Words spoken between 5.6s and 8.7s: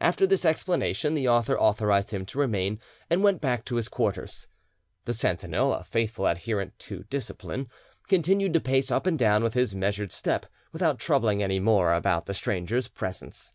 a faithful adherent to discipline, continued to